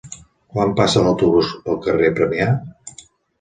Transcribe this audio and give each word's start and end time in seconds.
Quan 0.53 0.71
passa 0.79 1.03
l'autobús 1.07 1.51
pel 1.67 1.77
carrer 1.85 2.11
Premià? 2.21 2.49